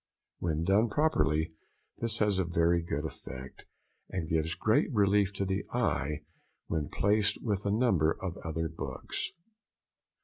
[0.39, 1.53] When done properly
[1.99, 3.67] this has a very good effect,
[4.09, 6.21] and gives great relief to the eye
[6.65, 9.31] when placed with a number of other books.